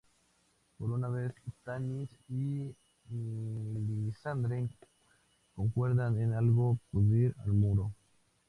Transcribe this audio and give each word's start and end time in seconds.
Por 0.79 0.89
una 0.89 1.09
vez, 1.09 1.31
Stannis 1.61 2.09
y 2.27 2.73
Melisandre 3.11 4.67
concuerdan 5.55 6.19
en 6.19 6.33
algo: 6.33 6.79
acudir 6.89 7.35
al 7.45 7.53
Muro. 7.53 7.93